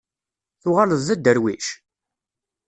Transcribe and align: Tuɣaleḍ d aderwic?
Tuɣaleḍ 0.61 0.99
d 1.07 1.09
aderwic? 1.13 1.67